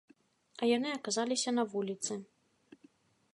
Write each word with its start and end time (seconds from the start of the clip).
А 0.61 0.69
яны 0.77 0.89
аказаліся 0.93 1.49
на 1.59 1.63
вуліцы. 1.75 2.13